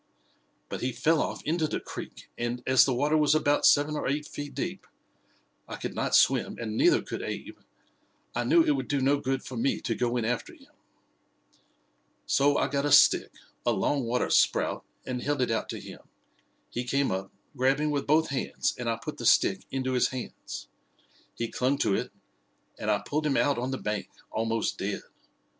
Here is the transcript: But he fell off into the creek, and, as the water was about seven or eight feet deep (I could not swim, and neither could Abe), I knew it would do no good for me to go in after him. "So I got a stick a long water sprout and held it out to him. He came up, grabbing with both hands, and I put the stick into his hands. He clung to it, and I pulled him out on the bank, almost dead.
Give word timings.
But 0.67 0.81
he 0.81 0.91
fell 0.93 1.21
off 1.21 1.43
into 1.43 1.67
the 1.67 1.79
creek, 1.79 2.27
and, 2.35 2.63
as 2.65 2.85
the 2.85 2.93
water 2.95 3.15
was 3.15 3.35
about 3.35 3.67
seven 3.67 3.95
or 3.95 4.07
eight 4.09 4.25
feet 4.27 4.55
deep 4.55 4.87
(I 5.67 5.75
could 5.75 5.93
not 5.93 6.15
swim, 6.15 6.57
and 6.59 6.75
neither 6.75 7.03
could 7.03 7.21
Abe), 7.21 7.59
I 8.33 8.43
knew 8.43 8.63
it 8.63 8.71
would 8.71 8.87
do 8.87 8.99
no 8.99 9.19
good 9.19 9.43
for 9.43 9.55
me 9.57 9.79
to 9.81 9.93
go 9.93 10.17
in 10.17 10.25
after 10.25 10.55
him. 10.55 10.71
"So 12.25 12.57
I 12.57 12.67
got 12.67 12.83
a 12.83 12.91
stick 12.91 13.29
a 13.63 13.73
long 13.73 14.03
water 14.03 14.31
sprout 14.31 14.83
and 15.05 15.21
held 15.21 15.39
it 15.39 15.51
out 15.51 15.69
to 15.69 15.79
him. 15.79 15.99
He 16.71 16.83
came 16.83 17.11
up, 17.11 17.31
grabbing 17.55 17.91
with 17.91 18.07
both 18.07 18.29
hands, 18.29 18.73
and 18.79 18.89
I 18.89 18.95
put 18.95 19.19
the 19.19 19.25
stick 19.27 19.65
into 19.69 19.91
his 19.91 20.07
hands. 20.07 20.67
He 21.35 21.47
clung 21.49 21.77
to 21.77 21.93
it, 21.93 22.11
and 22.79 22.89
I 22.89 23.03
pulled 23.05 23.27
him 23.27 23.37
out 23.37 23.59
on 23.59 23.69
the 23.69 23.77
bank, 23.77 24.09
almost 24.31 24.79
dead. 24.79 25.03